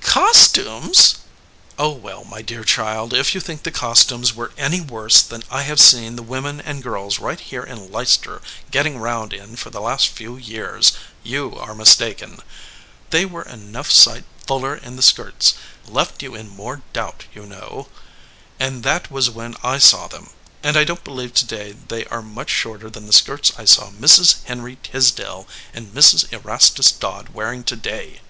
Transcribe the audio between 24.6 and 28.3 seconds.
Tisdale and Mrs. Erastus Dodd wearing to day.